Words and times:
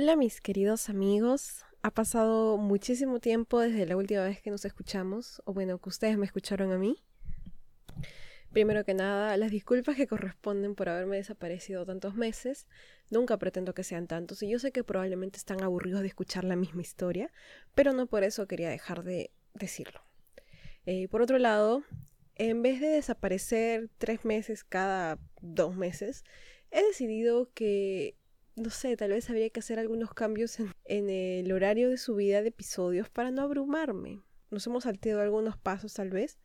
Hola 0.00 0.14
mis 0.14 0.40
queridos 0.40 0.90
amigos, 0.90 1.64
ha 1.82 1.90
pasado 1.90 2.56
muchísimo 2.56 3.18
tiempo 3.18 3.58
desde 3.58 3.84
la 3.84 3.96
última 3.96 4.22
vez 4.22 4.40
que 4.40 4.52
nos 4.52 4.64
escuchamos, 4.64 5.42
o 5.44 5.52
bueno, 5.52 5.80
que 5.80 5.88
ustedes 5.88 6.16
me 6.16 6.24
escucharon 6.24 6.70
a 6.70 6.78
mí. 6.78 7.02
Primero 8.52 8.84
que 8.84 8.94
nada, 8.94 9.36
las 9.36 9.50
disculpas 9.50 9.96
que 9.96 10.06
corresponden 10.06 10.76
por 10.76 10.88
haberme 10.88 11.16
desaparecido 11.16 11.84
tantos 11.84 12.14
meses. 12.14 12.68
Nunca 13.10 13.38
pretendo 13.38 13.74
que 13.74 13.82
sean 13.82 14.06
tantos 14.06 14.40
y 14.44 14.48
yo 14.48 14.60
sé 14.60 14.70
que 14.70 14.84
probablemente 14.84 15.36
están 15.36 15.64
aburridos 15.64 16.02
de 16.02 16.06
escuchar 16.06 16.44
la 16.44 16.54
misma 16.54 16.82
historia, 16.82 17.32
pero 17.74 17.92
no 17.92 18.06
por 18.06 18.22
eso 18.22 18.46
quería 18.46 18.70
dejar 18.70 19.02
de 19.02 19.32
decirlo. 19.52 20.00
Eh, 20.86 21.08
por 21.08 21.22
otro 21.22 21.38
lado, 21.38 21.82
en 22.36 22.62
vez 22.62 22.80
de 22.80 22.86
desaparecer 22.86 23.90
tres 23.98 24.24
meses 24.24 24.62
cada 24.62 25.18
dos 25.40 25.74
meses, 25.74 26.22
he 26.70 26.84
decidido 26.84 27.50
que 27.52 28.17
no 28.58 28.70
sé, 28.70 28.96
tal 28.96 29.10
vez 29.10 29.28
habría 29.30 29.50
que 29.50 29.60
hacer 29.60 29.78
algunos 29.78 30.12
cambios 30.14 30.58
en, 30.84 31.10
el 31.10 31.50
horario 31.52 31.90
de 31.90 31.96
subida 31.96 32.42
de 32.42 32.48
episodios 32.48 33.08
para 33.10 33.30
no 33.30 33.42
abrumarme. 33.42 34.22
Nos 34.50 34.66
hemos 34.66 34.84
salteado 34.84 35.20
algunos 35.20 35.56
pasos 35.56 35.94
tal 35.94 36.10
vez, 36.10 36.38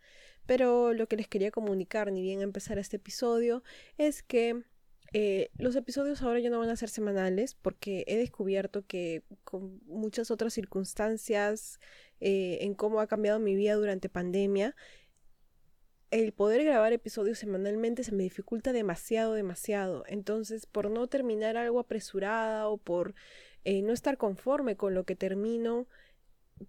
pero 0.46 0.94
lo 0.94 1.08
que 1.08 1.18
les 1.18 1.28
quería 1.28 1.52
comunicar, 1.52 2.12
ni 2.12 2.22
bien 2.22 2.42
empezar 2.42 2.78
este 2.78 2.98
episodio, 2.98 3.64
es 3.98 4.24
que 4.24 4.64
eh, 5.14 5.52
los 5.58 5.76
episodios 5.76 6.22
ahora 6.22 6.40
ya 6.40 6.50
no 6.50 6.60
van 6.60 6.70
a 6.70 6.76
ser 6.76 6.90
semanales 6.90 7.54
porque 7.54 8.04
he 8.08 8.18
descubierto 8.18 8.86
que 8.86 9.24
con 9.44 9.80
muchas 9.86 10.32
otras 10.32 10.54
circunstancias 10.54 11.80
eh, 12.20 12.60
en 12.62 12.74
cómo 12.74 13.00
ha 13.00 13.08
cambiado 13.08 13.40
mi 13.40 13.56
vida 13.56 13.76
durante 13.76 14.10
pandemia, 14.10 14.76
el 16.14 16.32
poder 16.32 16.64
grabar 16.64 16.94
episodios 16.94 17.40
semanalmente 17.40 18.04
se 18.04 18.12
me 18.12 18.22
dificulta 18.22 18.72
demasiado, 18.72 19.34
demasiado. 19.34 20.04
Entonces, 20.08 20.68
por 20.68 20.92
no 20.92 21.08
terminar 21.08 21.58
algo 21.58 21.80
apresurada 21.80 22.68
o 22.68 22.78
por 22.78 23.16
eh, 23.66 23.82
no 23.82 23.94
estar 23.94 24.18
conforme 24.18 24.78
con 24.78 24.94
lo 24.94 25.06
que 25.06 25.16
termino, 25.16 25.88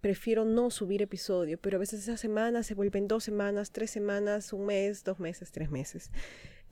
prefiero 0.01 0.45
no 0.45 0.71
subir 0.71 1.03
episodio. 1.03 1.59
Pero 1.59 1.77
a 1.77 1.79
veces 1.79 2.01
esas 2.01 2.19
semanas 2.19 2.65
se 2.65 2.73
vuelven 2.73 3.07
dos 3.07 3.23
semanas, 3.23 3.71
tres 3.71 3.91
semanas, 3.91 4.51
un 4.51 4.65
mes, 4.65 5.03
dos 5.03 5.19
meses, 5.19 5.51
tres 5.51 5.69
meses. 5.69 6.09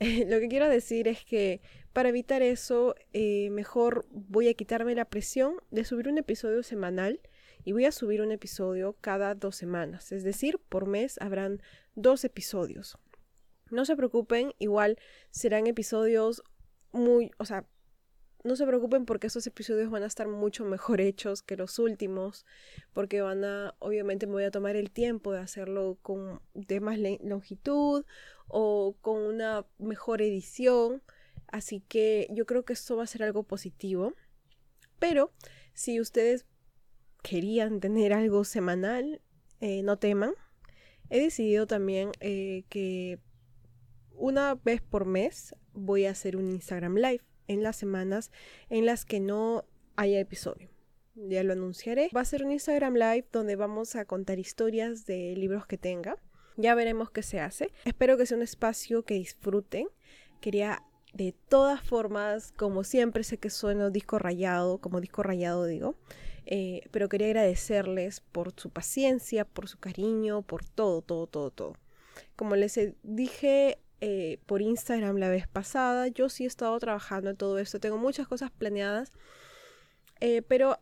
lo 0.00 0.40
que 0.40 0.48
quiero 0.48 0.68
decir 0.68 1.06
es 1.06 1.24
que 1.24 1.60
para 1.92 2.08
evitar 2.08 2.42
eso, 2.42 2.96
eh, 3.12 3.50
mejor 3.50 4.04
voy 4.10 4.48
a 4.48 4.54
quitarme 4.54 4.96
la 4.96 5.04
presión 5.04 5.54
de 5.70 5.84
subir 5.84 6.08
un 6.08 6.18
episodio 6.18 6.64
semanal 6.64 7.20
y 7.64 7.72
voy 7.72 7.86
a 7.86 7.92
subir 7.92 8.20
un 8.20 8.30
episodio 8.30 8.96
cada 9.00 9.34
dos 9.34 9.56
semanas. 9.56 10.12
Es 10.12 10.22
decir, 10.22 10.60
por 10.68 10.86
mes 10.86 11.18
habrán 11.20 11.62
dos 11.94 12.24
episodios. 12.24 12.98
No 13.70 13.84
se 13.84 13.96
preocupen, 13.96 14.52
igual 14.58 14.98
serán 15.30 15.66
episodios 15.66 16.42
muy, 16.92 17.30
o 17.38 17.44
sea, 17.44 17.66
no 18.44 18.56
se 18.56 18.66
preocupen 18.66 19.06
porque 19.06 19.28
esos 19.28 19.46
episodios 19.46 19.90
van 19.90 20.02
a 20.02 20.06
estar 20.06 20.28
mucho 20.28 20.64
mejor 20.66 21.00
hechos 21.00 21.42
que 21.42 21.56
los 21.56 21.78
últimos, 21.78 22.44
porque 22.92 23.22
van 23.22 23.44
a, 23.44 23.74
obviamente 23.78 24.26
me 24.26 24.34
voy 24.34 24.44
a 24.44 24.50
tomar 24.50 24.76
el 24.76 24.90
tiempo 24.90 25.32
de 25.32 25.40
hacerlo 25.40 25.98
con 26.02 26.40
de 26.52 26.80
más 26.80 26.98
longitud 27.22 28.04
o 28.46 28.96
con 29.00 29.22
una 29.22 29.66
mejor 29.78 30.20
edición, 30.20 31.02
así 31.48 31.80
que 31.80 32.28
yo 32.30 32.44
creo 32.44 32.64
que 32.64 32.74
esto 32.74 32.96
va 32.96 33.04
a 33.04 33.08
ser 33.08 33.22
algo 33.22 33.42
positivo. 33.42 34.12
Pero 34.98 35.32
si 35.72 36.00
ustedes 36.00 36.46
querían 37.28 37.80
tener 37.80 38.12
algo 38.12 38.44
semanal, 38.44 39.20
eh, 39.60 39.82
no 39.82 39.98
teman, 39.98 40.34
He 41.10 41.20
decidido 41.20 41.66
también 41.66 42.12
eh, 42.20 42.64
que 42.68 43.18
una 44.16 44.54
vez 44.54 44.80
por 44.80 45.04
mes 45.04 45.54
voy 45.72 46.06
a 46.06 46.10
hacer 46.10 46.36
un 46.36 46.50
Instagram 46.50 46.96
Live 46.96 47.22
en 47.46 47.62
las 47.62 47.76
semanas 47.76 48.30
en 48.70 48.86
las 48.86 49.04
que 49.04 49.20
no 49.20 49.64
haya 49.96 50.18
episodio. 50.18 50.70
Ya 51.14 51.44
lo 51.44 51.52
anunciaré. 51.52 52.10
Va 52.16 52.22
a 52.22 52.24
ser 52.24 52.44
un 52.44 52.52
Instagram 52.52 52.94
Live 52.94 53.26
donde 53.32 53.54
vamos 53.54 53.96
a 53.96 54.04
contar 54.06 54.38
historias 54.38 55.04
de 55.06 55.36
libros 55.36 55.66
que 55.66 55.78
tenga. 55.78 56.16
Ya 56.56 56.74
veremos 56.74 57.10
qué 57.10 57.22
se 57.22 57.40
hace. 57.40 57.70
Espero 57.84 58.16
que 58.16 58.26
sea 58.26 58.36
un 58.36 58.42
espacio 58.42 59.04
que 59.04 59.14
disfruten. 59.14 59.88
Quería 60.40 60.82
de 61.12 61.32
todas 61.48 61.80
formas, 61.80 62.52
como 62.56 62.82
siempre 62.82 63.22
sé 63.22 63.38
que 63.38 63.50
sueno 63.50 63.90
disco 63.90 64.18
rayado, 64.18 64.78
como 64.78 65.00
disco 65.00 65.22
rayado 65.22 65.64
digo, 65.66 65.94
eh, 66.46 66.82
pero 66.90 67.08
quería 67.08 67.28
agradecerles 67.28 68.20
por 68.20 68.52
su 68.56 68.70
paciencia, 68.70 69.44
por 69.44 69.68
su 69.68 69.78
cariño, 69.78 70.42
por 70.42 70.64
todo, 70.64 71.02
todo, 71.02 71.26
todo, 71.26 71.50
todo. 71.50 71.76
Como 72.36 72.56
les 72.56 72.78
dije 73.02 73.78
eh, 74.00 74.38
por 74.46 74.60
Instagram 74.60 75.16
la 75.16 75.28
vez 75.30 75.48
pasada, 75.48 76.08
yo 76.08 76.28
sí 76.28 76.44
he 76.44 76.46
estado 76.46 76.78
trabajando 76.78 77.30
en 77.30 77.36
todo 77.36 77.58
esto, 77.58 77.80
tengo 77.80 77.96
muchas 77.96 78.28
cosas 78.28 78.50
planeadas, 78.50 79.12
eh, 80.20 80.42
pero 80.42 80.78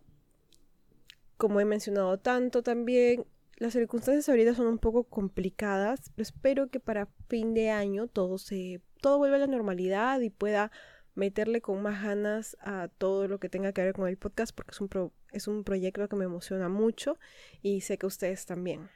como 1.37 1.61
he 1.61 1.65
mencionado 1.65 2.19
tanto 2.19 2.62
también, 2.62 3.27
las 3.56 3.75
circunstancias 3.75 4.29
ahorita 4.29 4.55
son 4.55 4.67
un 4.67 4.79
poco 4.79 5.05
complicadas, 5.05 6.11
pero 6.15 6.23
espero 6.23 6.69
que 6.69 6.81
para 6.81 7.09
fin 7.29 7.55
de 7.55 7.71
año 7.71 8.09
todo 8.09 8.39
se 8.39 8.81
todo 9.00 9.19
vuelva 9.19 9.37
a 9.37 9.41
la 9.41 9.47
normalidad 9.47 10.21
y 10.21 10.31
pueda 10.31 10.73
meterle 11.15 11.61
con 11.61 11.83
más 11.83 12.03
ganas 12.03 12.56
a 12.61 12.89
todo 12.89 13.29
lo 13.29 13.39
que 13.39 13.49
tenga 13.49 13.73
que 13.73 13.83
ver 13.83 13.94
con 13.94 14.09
el 14.09 14.17
podcast 14.17 14.55
porque 14.55 14.73
es 14.73 14.81
un, 14.81 14.89
es 15.32 15.48
un 15.48 15.65
proyecto 15.65 16.09
que 16.09 16.16
me 16.16 16.25
emociona 16.25 16.69
mucho 16.69 17.19
y 17.62 17.81
sé 17.82 17.98
que 17.98 18.06
ustedes 18.06 18.47
también. 18.47 18.91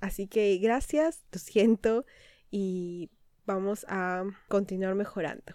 Así 0.00 0.26
que 0.26 0.56
gracias, 0.58 1.24
lo 1.32 1.38
siento 1.38 2.06
y 2.50 3.10
vamos 3.46 3.84
a 3.88 4.24
continuar 4.48 4.94
mejorando. 4.94 5.54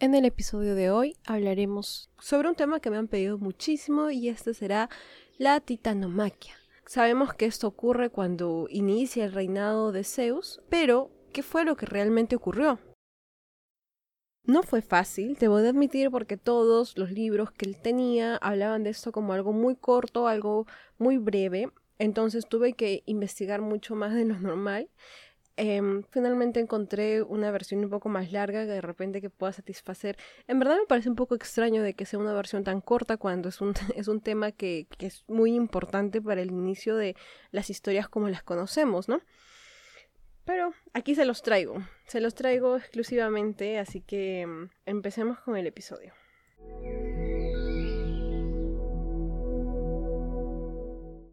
En 0.00 0.14
el 0.16 0.24
episodio 0.24 0.74
de 0.74 0.90
hoy 0.90 1.16
hablaremos 1.24 2.10
sobre 2.18 2.48
un 2.48 2.56
tema 2.56 2.80
que 2.80 2.90
me 2.90 2.96
han 2.96 3.06
pedido 3.06 3.38
muchísimo 3.38 4.10
y 4.10 4.28
este 4.28 4.52
será 4.52 4.90
la 5.38 5.60
titanomaquia. 5.60 6.56
Sabemos 6.86 7.34
que 7.34 7.46
esto 7.46 7.68
ocurre 7.68 8.10
cuando 8.10 8.66
inicia 8.68 9.24
el 9.24 9.32
reinado 9.32 9.92
de 9.92 10.02
Zeus, 10.02 10.60
pero 10.68 11.12
¿qué 11.32 11.44
fue 11.44 11.64
lo 11.64 11.76
que 11.76 11.86
realmente 11.86 12.34
ocurrió? 12.34 12.80
No 14.44 14.64
fue 14.64 14.82
fácil, 14.82 15.36
debo 15.38 15.58
de 15.58 15.68
admitir, 15.68 16.10
porque 16.10 16.36
todos 16.36 16.98
los 16.98 17.12
libros 17.12 17.52
que 17.52 17.64
él 17.64 17.76
tenía 17.76 18.36
hablaban 18.36 18.82
de 18.82 18.90
esto 18.90 19.12
como 19.12 19.32
algo 19.32 19.52
muy 19.52 19.76
corto, 19.76 20.26
algo 20.26 20.66
muy 20.98 21.16
breve, 21.18 21.70
entonces 21.98 22.48
tuve 22.48 22.72
que 22.72 23.04
investigar 23.06 23.60
mucho 23.60 23.94
más 23.94 24.12
de 24.14 24.24
lo 24.24 24.36
normal. 24.40 24.88
Em, 25.56 26.02
finalmente 26.10 26.58
encontré 26.58 27.22
una 27.22 27.50
versión 27.52 27.84
un 27.84 27.90
poco 27.90 28.08
más 28.08 28.32
larga 28.32 28.64
que 28.64 28.72
de 28.72 28.80
repente 28.80 29.20
que 29.20 29.30
pueda 29.30 29.52
satisfacer. 29.52 30.16
En 30.48 30.58
verdad 30.58 30.76
me 30.76 30.86
parece 30.86 31.08
un 31.10 31.14
poco 31.14 31.34
extraño 31.36 31.82
de 31.82 31.94
que 31.94 32.06
sea 32.06 32.18
una 32.18 32.32
versión 32.32 32.64
tan 32.64 32.80
corta 32.80 33.18
cuando 33.18 33.48
es 33.50 33.60
un, 33.60 33.74
es 33.94 34.08
un 34.08 34.20
tema 34.20 34.50
que, 34.50 34.88
que 34.98 35.06
es 35.06 35.24
muy 35.28 35.54
importante 35.54 36.20
para 36.20 36.40
el 36.42 36.50
inicio 36.50 36.96
de 36.96 37.14
las 37.52 37.70
historias 37.70 38.08
como 38.08 38.28
las 38.28 38.42
conocemos, 38.42 39.08
¿no? 39.08 39.20
Pero 40.44 40.74
aquí 40.92 41.14
se 41.14 41.24
los 41.24 41.42
traigo, 41.42 41.76
se 42.06 42.20
los 42.20 42.34
traigo 42.34 42.76
exclusivamente, 42.76 43.78
así 43.78 44.00
que 44.00 44.46
mm, 44.46 44.70
empecemos 44.86 45.38
con 45.40 45.56
el 45.56 45.66
episodio. 45.66 46.12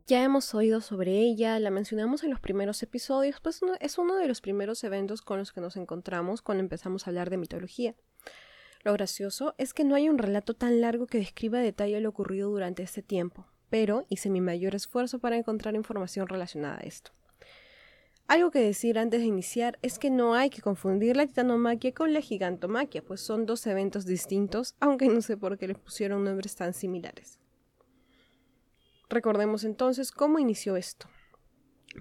Ya 0.06 0.24
hemos 0.24 0.56
oído 0.56 0.82
sobre 0.82 1.20
ella, 1.20 1.60
la 1.60 1.70
mencionamos 1.70 2.24
en 2.24 2.32
los 2.32 2.40
primeros 2.40 2.82
episodios, 2.82 3.40
pues 3.42 3.62
es 3.80 3.98
uno 4.00 4.16
de 4.16 4.28
los 4.28 4.42
primeros 4.42 4.84
eventos 4.84 5.22
con 5.22 5.38
los 5.38 5.52
que 5.52 5.62
nos 5.62 5.78
encontramos 5.78 6.42
cuando 6.42 6.64
empezamos 6.64 7.06
a 7.06 7.12
hablar 7.12 7.30
de 7.30 7.38
mitología. 7.38 7.94
Lo 8.84 8.94
gracioso 8.94 9.54
es 9.60 9.74
que 9.74 9.84
no 9.84 9.94
hay 9.94 10.10
un 10.10 10.18
relato 10.18 10.56
tan 10.56 10.82
largo 10.82 11.06
que 11.06 11.20
describa 11.20 11.60
a 11.60 11.62
detalle 11.62 12.00
lo 12.00 12.10
ocurrido 12.10 12.50
durante 12.50 12.82
este 12.82 13.04
tiempo, 13.04 13.46
pero 13.70 14.06
hice 14.10 14.32
mi 14.32 14.42
mayor 14.42 14.74
esfuerzo 14.74 15.20
para 15.20 15.38
encontrar 15.38 15.76
información 15.76 16.28
relacionada 16.28 16.78
a 16.78 16.88
esto. 16.88 17.12
Algo 18.30 18.52
que 18.52 18.60
decir 18.60 19.00
antes 19.00 19.22
de 19.22 19.26
iniciar 19.26 19.80
es 19.82 19.98
que 19.98 20.12
no 20.12 20.36
hay 20.36 20.52
que 20.52 20.62
confundir 20.62 21.18
la 21.18 21.26
titanomaquia 21.26 21.96
con 21.96 22.14
la 22.14 22.22
gigantomaquia, 22.22 23.02
pues 23.02 23.22
son 23.22 23.48
dos 23.48 23.66
eventos 23.66 24.06
distintos, 24.06 24.76
aunque 24.80 25.08
no 25.08 25.24
sé 25.24 25.36
por 25.36 25.58
qué 25.58 25.68
les 25.68 25.80
pusieron 25.80 26.24
nombres 26.24 26.56
tan 26.56 26.76
similares. 26.76 27.40
Recordemos 29.10 29.64
entonces 29.64 30.12
cómo 30.12 30.38
inició 30.38 30.76
esto. 30.76 31.08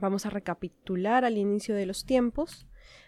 Vamos 0.02 0.26
a 0.26 0.30
recapitular 0.30 1.24
al 1.24 1.38
inicio 1.38 1.74
de 1.74 1.86
los 1.86 2.04
tiempos. 2.04 2.66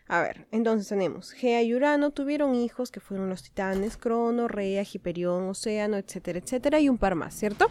A 0.08 0.22
ver, 0.22 0.48
entonces 0.50 0.88
tenemos 0.88 1.32
Gea 1.32 1.62
y 1.62 1.74
Urano 1.74 2.12
tuvieron 2.12 2.54
hijos 2.54 2.90
que 2.90 3.00
fueron 3.00 3.28
los 3.28 3.42
titanes 3.42 3.98
Crono, 3.98 4.48
Rea, 4.48 4.82
Hiperión, 4.90 5.46
Océano, 5.46 5.98
etcétera, 5.98 6.38
etcétera, 6.38 6.80
y 6.80 6.88
un 6.88 6.96
par 6.96 7.16
más, 7.16 7.34
¿cierto? 7.34 7.66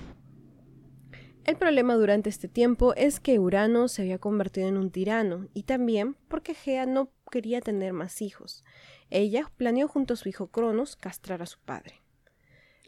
El 1.49 1.57
problema 1.57 1.95
durante 1.95 2.29
este 2.29 2.47
tiempo 2.47 2.93
es 2.93 3.19
que 3.19 3.39
Urano 3.39 3.87
se 3.87 4.03
había 4.03 4.19
convertido 4.19 4.67
en 4.67 4.77
un 4.77 4.91
tirano 4.91 5.47
y 5.55 5.63
también 5.63 6.15
porque 6.27 6.53
Gea 6.53 6.85
no 6.85 7.11
quería 7.31 7.59
tener 7.59 7.91
más 7.91 8.21
hijos. 8.21 8.63
Ella 9.09 9.51
planeó 9.57 9.87
junto 9.87 10.13
a 10.13 10.17
su 10.17 10.29
hijo 10.29 10.51
Cronos 10.51 10.95
castrar 10.95 11.41
a 11.41 11.47
su 11.47 11.57
padre. 11.57 12.03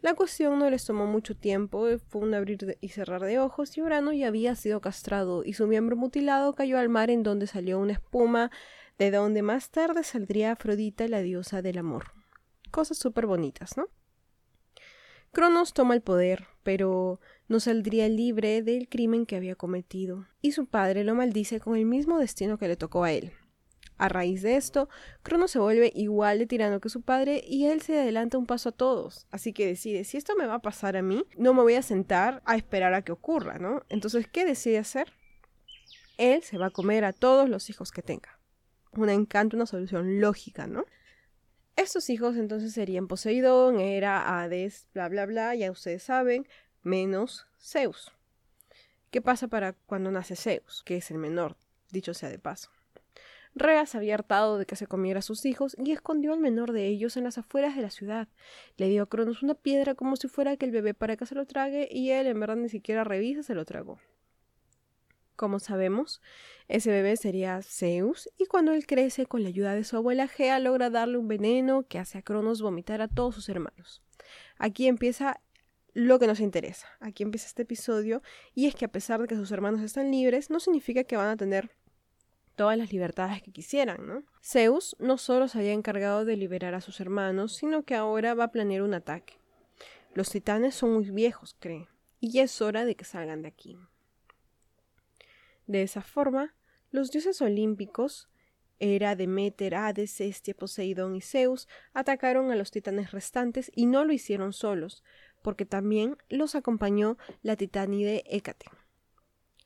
La 0.00 0.14
cuestión 0.14 0.60
no 0.60 0.70
les 0.70 0.84
tomó 0.84 1.06
mucho 1.06 1.36
tiempo, 1.36 1.88
fue 2.06 2.20
un 2.20 2.34
abrir 2.34 2.78
y 2.80 2.90
cerrar 2.90 3.22
de 3.22 3.40
ojos 3.40 3.76
y 3.76 3.82
Urano 3.82 4.12
ya 4.12 4.28
había 4.28 4.54
sido 4.54 4.80
castrado 4.80 5.42
y 5.44 5.54
su 5.54 5.66
miembro 5.66 5.96
mutilado 5.96 6.54
cayó 6.54 6.78
al 6.78 6.88
mar 6.88 7.10
en 7.10 7.24
donde 7.24 7.48
salió 7.48 7.80
una 7.80 7.94
espuma 7.94 8.52
de 8.96 9.10
donde 9.10 9.42
más 9.42 9.70
tarde 9.70 10.04
saldría 10.04 10.52
Afrodita, 10.52 11.08
la 11.08 11.20
diosa 11.20 11.62
del 11.62 11.78
amor. 11.78 12.12
Cosas 12.70 12.96
súper 12.96 13.26
bonitas, 13.26 13.76
¿no? 13.76 13.88
Cronos 15.32 15.72
toma 15.72 15.94
el 15.94 16.02
poder, 16.02 16.46
pero 16.62 17.18
no 17.48 17.60
saldría 17.60 18.08
libre 18.08 18.62
del 18.62 18.88
crimen 18.88 19.26
que 19.26 19.36
había 19.36 19.54
cometido, 19.54 20.26
y 20.40 20.52
su 20.52 20.66
padre 20.66 21.04
lo 21.04 21.14
maldice 21.14 21.60
con 21.60 21.76
el 21.76 21.84
mismo 21.84 22.18
destino 22.18 22.58
que 22.58 22.68
le 22.68 22.76
tocó 22.76 23.04
a 23.04 23.12
él. 23.12 23.32
A 23.98 24.08
raíz 24.08 24.42
de 24.42 24.56
esto, 24.56 24.88
Cronos 25.22 25.52
se 25.52 25.60
vuelve 25.60 25.92
igual 25.94 26.40
de 26.40 26.46
tirano 26.46 26.80
que 26.80 26.88
su 26.88 27.02
padre 27.02 27.40
y 27.46 27.66
él 27.66 27.82
se 27.82 28.00
adelanta 28.00 28.36
un 28.36 28.46
paso 28.46 28.70
a 28.70 28.72
todos. 28.72 29.28
Así 29.30 29.52
que 29.52 29.64
decide, 29.64 30.02
si 30.02 30.16
esto 30.16 30.34
me 30.34 30.46
va 30.46 30.54
a 30.54 30.62
pasar 30.62 30.96
a 30.96 31.02
mí, 31.02 31.24
no 31.36 31.54
me 31.54 31.62
voy 31.62 31.74
a 31.74 31.82
sentar 31.82 32.42
a 32.44 32.56
esperar 32.56 32.94
a 32.94 33.02
que 33.02 33.12
ocurra, 33.12 33.58
¿no? 33.58 33.84
Entonces, 33.90 34.26
¿qué 34.26 34.44
decide 34.44 34.78
hacer? 34.78 35.12
Él 36.18 36.42
se 36.42 36.58
va 36.58 36.66
a 36.66 36.70
comer 36.70 37.04
a 37.04 37.12
todos 37.12 37.48
los 37.48 37.70
hijos 37.70 37.92
que 37.92 38.02
tenga. 38.02 38.40
Un 38.92 39.08
encanto, 39.08 39.56
una 39.56 39.66
solución 39.66 40.20
lógica, 40.20 40.66
¿no? 40.66 40.84
Estos 41.76 42.10
hijos 42.10 42.36
entonces 42.36 42.72
serían 42.72 43.06
Poseidón, 43.06 43.78
Hera, 43.78 44.42
Hades, 44.42 44.88
bla, 44.92 45.08
bla, 45.08 45.26
bla, 45.26 45.54
ya 45.54 45.70
ustedes 45.70 46.02
saben, 46.02 46.46
menos 46.82 47.46
Zeus. 47.60 48.12
¿Qué 49.10 49.20
pasa 49.20 49.48
para 49.48 49.72
cuando 49.72 50.10
nace 50.10 50.36
Zeus, 50.36 50.82
que 50.84 50.96
es 50.96 51.10
el 51.10 51.18
menor, 51.18 51.56
dicho 51.90 52.14
sea 52.14 52.30
de 52.30 52.38
paso? 52.38 52.70
Rea 53.54 53.84
se 53.84 53.98
había 53.98 54.14
hartado 54.14 54.56
de 54.56 54.64
que 54.64 54.76
se 54.76 54.86
comiera 54.86 55.18
a 55.18 55.22
sus 55.22 55.44
hijos 55.44 55.76
y 55.78 55.92
escondió 55.92 56.32
al 56.32 56.40
menor 56.40 56.72
de 56.72 56.86
ellos 56.86 57.18
en 57.18 57.24
las 57.24 57.36
afueras 57.36 57.76
de 57.76 57.82
la 57.82 57.90
ciudad. 57.90 58.28
Le 58.78 58.88
dio 58.88 59.02
a 59.02 59.08
Cronos 59.08 59.42
una 59.42 59.54
piedra 59.54 59.94
como 59.94 60.16
si 60.16 60.28
fuera 60.28 60.52
aquel 60.52 60.70
bebé 60.70 60.94
para 60.94 61.16
que 61.16 61.26
se 61.26 61.34
lo 61.34 61.44
trague 61.44 61.86
y 61.90 62.10
él 62.10 62.26
en 62.26 62.40
verdad 62.40 62.56
ni 62.56 62.70
siquiera 62.70 63.04
revisa 63.04 63.42
se 63.42 63.54
lo 63.54 63.66
tragó. 63.66 63.98
Como 65.36 65.58
sabemos, 65.58 66.22
ese 66.68 66.90
bebé 66.90 67.16
sería 67.16 67.60
Zeus 67.62 68.30
y 68.38 68.46
cuando 68.46 68.72
él 68.72 68.86
crece 68.86 69.26
con 69.26 69.42
la 69.42 69.48
ayuda 69.48 69.74
de 69.74 69.84
su 69.84 69.96
abuela 69.96 70.28
Gea 70.28 70.58
logra 70.58 70.88
darle 70.88 71.18
un 71.18 71.28
veneno 71.28 71.84
que 71.86 71.98
hace 71.98 72.18
a 72.18 72.22
Cronos 72.22 72.62
vomitar 72.62 73.02
a 73.02 73.08
todos 73.08 73.34
sus 73.34 73.48
hermanos. 73.50 74.00
Aquí 74.56 74.86
empieza 74.86 75.40
lo 75.94 76.18
que 76.18 76.26
nos 76.26 76.40
interesa. 76.40 76.88
Aquí 77.00 77.22
empieza 77.22 77.46
este 77.46 77.62
episodio 77.62 78.22
y 78.54 78.66
es 78.66 78.74
que 78.74 78.84
a 78.84 78.92
pesar 78.92 79.20
de 79.20 79.28
que 79.28 79.36
sus 79.36 79.50
hermanos 79.52 79.80
están 79.82 80.10
libres, 80.10 80.50
no 80.50 80.60
significa 80.60 81.04
que 81.04 81.16
van 81.16 81.28
a 81.28 81.36
tener 81.36 81.70
todas 82.56 82.76
las 82.76 82.92
libertades 82.92 83.42
que 83.42 83.50
quisieran, 83.50 84.06
¿no? 84.06 84.24
Zeus 84.42 84.96
no 84.98 85.18
solo 85.18 85.48
se 85.48 85.58
había 85.58 85.72
encargado 85.72 86.24
de 86.24 86.36
liberar 86.36 86.74
a 86.74 86.80
sus 86.80 87.00
hermanos, 87.00 87.56
sino 87.56 87.82
que 87.82 87.94
ahora 87.94 88.34
va 88.34 88.44
a 88.44 88.52
planear 88.52 88.82
un 88.82 88.94
ataque. 88.94 89.34
Los 90.14 90.30
titanes 90.30 90.74
son 90.74 90.92
muy 90.92 91.10
viejos, 91.10 91.56
cree, 91.58 91.88
y 92.20 92.30
ya 92.30 92.42
es 92.42 92.60
hora 92.60 92.84
de 92.84 92.94
que 92.94 93.04
salgan 93.04 93.42
de 93.42 93.48
aquí. 93.48 93.78
De 95.66 95.82
esa 95.82 96.02
forma, 96.02 96.54
los 96.90 97.10
dioses 97.10 97.40
olímpicos, 97.40 98.28
Hera, 98.78 99.16
Demeter, 99.16 99.74
Hades, 99.74 100.20
Hestia, 100.20 100.54
Poseidón 100.54 101.14
y 101.14 101.20
Zeus, 101.20 101.68
atacaron 101.94 102.50
a 102.50 102.56
los 102.56 102.70
titanes 102.70 103.12
restantes 103.12 103.70
y 103.74 103.86
no 103.86 104.04
lo 104.04 104.12
hicieron 104.12 104.52
solos, 104.52 105.02
porque 105.42 105.66
también 105.66 106.16
los 106.28 106.54
acompañó 106.54 107.18
la 107.42 107.56
titánide 107.56 108.24
Hécate 108.26 108.66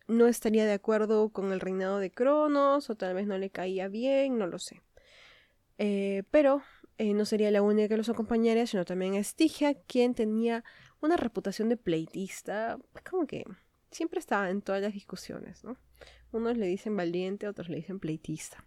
no 0.09 0.27
estaría 0.29 0.65
de 0.65 0.73
acuerdo 0.73 1.31
con 1.31 1.53
el 1.53 1.61
reinado 1.61 1.99
de 1.99 2.11
Cronos, 2.11 2.91
o 2.91 2.95
tal 2.95 3.15
vez 3.15 3.27
no 3.27 3.39
le 3.39 3.51
caía 3.51 3.89
bien, 3.89 4.39
no 4.39 4.47
lo 4.47 4.59
sé. 4.59 4.83
Eh, 5.79 6.23
pero 6.31 6.63
eh, 6.99 7.13
no 7.13 7.25
sería 7.25 7.51
la 7.51 7.63
única 7.63 7.89
que 7.89 7.97
los 7.97 8.09
acompañaría, 8.09 8.67
sino 8.67 8.85
también 8.85 9.15
Estigia, 9.15 9.75
quien 9.75 10.15
tenía 10.15 10.65
una 11.01 11.17
reputación 11.17 11.69
de 11.69 11.77
pleitista, 11.77 12.79
como 13.09 13.27
que 13.27 13.45
siempre 13.91 14.19
estaba 14.19 14.51
en 14.51 14.63
todas 14.63 14.81
las 14.81 14.93
discusiones, 14.93 15.65
¿no? 15.65 15.77
Unos 16.33 16.57
le 16.57 16.67
dicen 16.67 16.97
valiente, 16.97 17.49
otros 17.49 17.69
le 17.69 17.77
dicen 17.77 18.01
pleitista. 18.01 18.65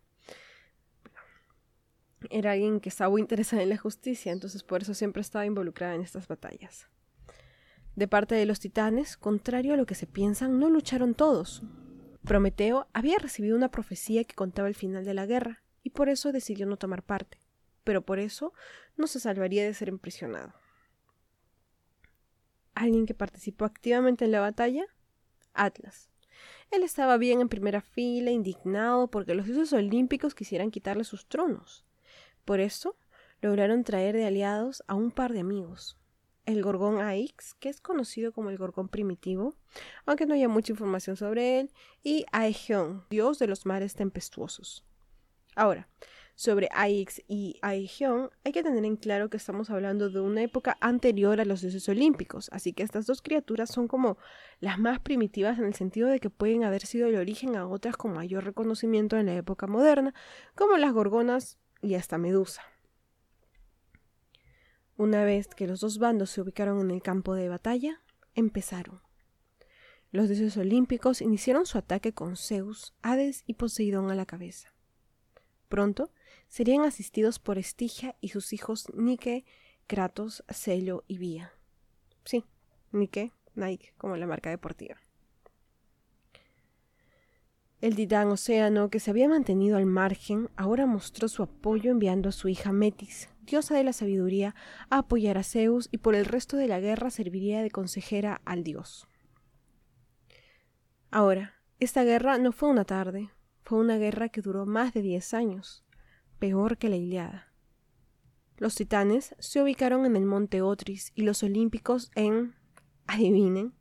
Era 2.29 2.51
alguien 2.51 2.79
que 2.79 2.89
estaba 2.89 3.09
muy 3.09 3.21
interesada 3.21 3.63
en 3.63 3.69
la 3.69 3.77
justicia, 3.77 4.31
entonces 4.31 4.63
por 4.63 4.81
eso 4.81 4.93
siempre 4.93 5.21
estaba 5.21 5.45
involucrada 5.45 5.95
en 5.95 6.01
estas 6.01 6.27
batallas. 6.27 6.89
De 7.99 8.07
parte 8.07 8.33
de 8.33 8.45
los 8.45 8.61
titanes, 8.61 9.17
contrario 9.17 9.73
a 9.73 9.75
lo 9.75 9.85
que 9.85 9.93
se 9.93 10.07
piensan, 10.07 10.57
no 10.57 10.69
lucharon 10.69 11.13
todos. 11.15 11.63
Prometeo 12.23 12.87
había 12.93 13.17
recibido 13.17 13.57
una 13.57 13.71
profecía 13.71 14.23
que 14.23 14.35
contaba 14.35 14.69
el 14.69 14.73
final 14.73 15.03
de 15.03 15.13
la 15.13 15.25
guerra, 15.25 15.63
y 15.83 15.89
por 15.89 16.07
eso 16.07 16.31
decidió 16.31 16.65
no 16.65 16.77
tomar 16.77 17.03
parte, 17.03 17.39
pero 17.83 18.01
por 18.01 18.19
eso 18.19 18.53
no 18.95 19.05
se 19.05 19.19
salvaría 19.19 19.65
de 19.65 19.73
ser 19.73 19.89
imprisionado. 19.89 20.53
¿Alguien 22.73 23.05
que 23.05 23.13
participó 23.13 23.65
activamente 23.65 24.23
en 24.23 24.31
la 24.31 24.39
batalla? 24.39 24.85
Atlas. 25.53 26.09
Él 26.71 26.83
estaba 26.83 27.17
bien 27.17 27.41
en 27.41 27.49
primera 27.49 27.81
fila, 27.81 28.31
indignado 28.31 29.11
porque 29.11 29.35
los 29.35 29.45
dioses 29.45 29.73
olímpicos 29.73 30.35
quisieran 30.35 30.71
quitarle 30.71 31.03
sus 31.03 31.27
tronos. 31.27 31.83
Por 32.45 32.61
eso 32.61 32.95
lograron 33.41 33.83
traer 33.83 34.15
de 34.15 34.25
aliados 34.25 34.85
a 34.87 34.95
un 34.95 35.11
par 35.11 35.33
de 35.33 35.41
amigos, 35.41 35.99
el 36.53 36.63
gorgón 36.63 37.01
Aix, 37.01 37.53
que 37.55 37.69
es 37.69 37.81
conocido 37.81 38.31
como 38.31 38.49
el 38.49 38.57
gorgón 38.57 38.87
primitivo, 38.87 39.55
aunque 40.05 40.25
no 40.25 40.33
haya 40.33 40.49
mucha 40.49 40.71
información 40.71 41.15
sobre 41.15 41.59
él, 41.59 41.71
y 42.03 42.25
Aegeon, 42.31 43.05
dios 43.09 43.39
de 43.39 43.47
los 43.47 43.65
mares 43.65 43.95
tempestuosos. 43.95 44.83
Ahora, 45.55 45.87
sobre 46.35 46.69
Aix 46.71 47.21
y 47.27 47.59
Aegeon, 47.61 48.29
hay 48.45 48.53
que 48.53 48.63
tener 48.63 48.85
en 48.85 48.95
claro 48.95 49.29
que 49.29 49.35
estamos 49.35 49.69
hablando 49.69 50.09
de 50.09 50.21
una 50.21 50.41
época 50.41 50.77
anterior 50.79 51.41
a 51.41 51.45
los 51.45 51.61
dioses 51.61 51.89
olímpicos, 51.89 52.49
así 52.53 52.71
que 52.71 52.83
estas 52.83 53.05
dos 53.05 53.21
criaturas 53.21 53.69
son 53.69 53.89
como 53.89 54.17
las 54.61 54.79
más 54.79 54.99
primitivas 54.99 55.59
en 55.59 55.65
el 55.65 55.73
sentido 55.73 56.07
de 56.07 56.19
que 56.19 56.29
pueden 56.29 56.63
haber 56.63 56.85
sido 56.85 57.07
el 57.07 57.17
origen 57.17 57.57
a 57.57 57.67
otras 57.67 57.97
con 57.97 58.13
mayor 58.13 58.45
reconocimiento 58.45 59.17
en 59.17 59.25
la 59.25 59.35
época 59.35 59.67
moderna, 59.67 60.13
como 60.55 60.77
las 60.77 60.93
gorgonas 60.93 61.57
y 61.81 61.95
hasta 61.95 62.17
Medusa. 62.17 62.63
Una 64.99 65.23
vez 65.23 65.47
que 65.47 65.65
los 65.65 65.79
dos 65.79 65.97
bandos 65.97 66.29
se 66.29 66.41
ubicaron 66.41 66.81
en 66.81 66.91
el 66.91 67.01
campo 67.01 67.33
de 67.33 67.47
batalla, 67.47 68.01
empezaron. 68.35 68.99
Los 70.11 70.27
dioses 70.27 70.57
olímpicos 70.57 71.21
iniciaron 71.21 71.65
su 71.65 71.77
ataque 71.77 72.11
con 72.11 72.35
Zeus, 72.35 72.93
Hades 73.01 73.43
y 73.47 73.53
Poseidón 73.53 74.11
a 74.11 74.15
la 74.15 74.25
cabeza. 74.25 74.73
Pronto 75.69 76.11
serían 76.49 76.81
asistidos 76.81 77.39
por 77.39 77.57
Estigia 77.57 78.17
y 78.19 78.27
sus 78.27 78.51
hijos 78.51 78.87
Nike, 78.93 79.45
Kratos, 79.87 80.43
Celo 80.49 81.05
y 81.07 81.17
Vía. 81.17 81.53
Sí, 82.25 82.43
Nike, 82.91 83.31
Nike, 83.55 83.93
como 83.97 84.17
la 84.17 84.27
marca 84.27 84.49
deportiva. 84.49 84.97
El 87.79 87.95
titán 87.95 88.27
Océano, 88.27 88.89
que 88.89 88.99
se 88.99 89.11
había 89.11 89.29
mantenido 89.29 89.77
al 89.77 89.85
margen, 89.85 90.49
ahora 90.57 90.85
mostró 90.85 91.29
su 91.29 91.41
apoyo 91.41 91.89
enviando 91.89 92.27
a 92.27 92.33
su 92.33 92.49
hija 92.49 92.73
Metis, 92.73 93.29
diosa 93.49 93.75
de 93.75 93.83
la 93.83 93.93
sabiduría, 93.93 94.55
a 94.89 94.99
apoyar 94.99 95.37
a 95.37 95.43
Zeus 95.43 95.89
y 95.91 95.97
por 95.97 96.15
el 96.15 96.25
resto 96.25 96.57
de 96.57 96.67
la 96.67 96.79
guerra 96.79 97.09
serviría 97.09 97.61
de 97.61 97.71
consejera 97.71 98.41
al 98.45 98.63
dios. 98.63 99.07
Ahora, 101.11 101.55
esta 101.79 102.03
guerra 102.03 102.37
no 102.37 102.51
fue 102.51 102.69
una 102.69 102.85
tarde, 102.85 103.31
fue 103.63 103.79
una 103.79 103.97
guerra 103.97 104.29
que 104.29 104.41
duró 104.41 104.65
más 104.65 104.93
de 104.93 105.01
diez 105.01 105.33
años, 105.33 105.83
peor 106.37 106.77
que 106.77 106.89
la 106.89 106.97
Iliada. 106.97 107.53
Los 108.57 108.75
titanes 108.75 109.35
se 109.39 109.61
ubicaron 109.61 110.05
en 110.05 110.15
el 110.15 110.25
monte 110.25 110.61
Otris 110.61 111.11
y 111.15 111.23
los 111.23 111.41
olímpicos 111.43 112.11
en... 112.15 112.55
adivinen. 113.07 113.73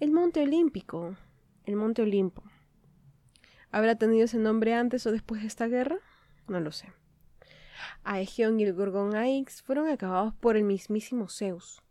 El 0.00 0.10
monte 0.10 0.42
olímpico, 0.42 1.16
el 1.64 1.76
monte 1.76 2.02
Olimpo. 2.02 2.42
¿Habrá 3.70 3.96
tenido 3.96 4.24
ese 4.24 4.38
nombre 4.38 4.74
antes 4.74 5.06
o 5.06 5.12
después 5.12 5.42
de 5.42 5.46
esta 5.46 5.68
guerra? 5.68 5.98
No 6.48 6.58
lo 6.60 6.72
sé. 6.72 6.92
Aegeon 8.04 8.60
y 8.60 8.64
el 8.64 8.74
Gorgón 8.74 9.14
Aix 9.14 9.62
fueron 9.62 9.88
acabados 9.88 10.34
por 10.34 10.56
el 10.56 10.64
mismísimo 10.64 11.28
Zeus. 11.28 11.82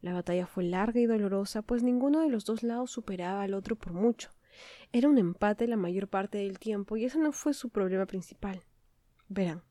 La 0.00 0.12
batalla 0.12 0.46
fue 0.46 0.64
larga 0.64 1.00
y 1.00 1.06
dolorosa, 1.06 1.62
pues 1.62 1.82
ninguno 1.82 2.20
de 2.20 2.28
los 2.28 2.44
dos 2.44 2.62
lados 2.62 2.90
superaba 2.90 3.42
al 3.42 3.54
otro 3.54 3.76
por 3.76 3.92
mucho. 3.92 4.30
Era 4.92 5.08
un 5.08 5.18
empate 5.18 5.66
la 5.66 5.76
mayor 5.76 6.08
parte 6.08 6.38
del 6.38 6.58
tiempo 6.58 6.96
y 6.96 7.04
ese 7.04 7.18
no 7.18 7.32
fue 7.32 7.54
su 7.54 7.70
problema 7.70 8.06
principal. 8.06 8.62
Verán. 9.28 9.62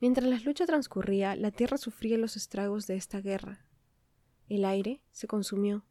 Mientras 0.00 0.28
la 0.28 0.38
lucha 0.38 0.66
transcurría, 0.66 1.36
la 1.36 1.50
tierra 1.50 1.76
sufría 1.76 2.18
los 2.18 2.36
estragos 2.36 2.86
de 2.86 2.96
esta 2.96 3.20
guerra. 3.20 3.64
El 4.48 4.64
aire 4.64 5.02
se 5.10 5.26
consumió, 5.26 5.84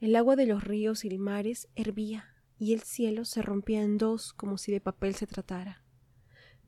el 0.00 0.16
agua 0.16 0.34
de 0.34 0.46
los 0.46 0.64
ríos 0.64 1.04
y 1.04 1.18
mares 1.18 1.68
hervía, 1.76 2.34
y 2.58 2.72
el 2.72 2.80
cielo 2.82 3.24
se 3.24 3.42
rompía 3.42 3.82
en 3.82 3.98
dos 3.98 4.32
como 4.32 4.58
si 4.58 4.72
de 4.72 4.80
papel 4.80 5.14
se 5.14 5.26
tratara. 5.26 5.81